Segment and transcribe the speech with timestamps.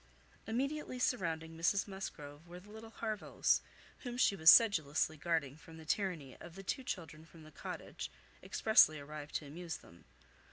[0.47, 3.61] Immediately surrounding Mrs Musgrove were the little Harvilles,
[3.99, 8.09] whom she was sedulously guarding from the tyranny of the two children from the Cottage,
[8.41, 10.05] expressly arrived to amuse them.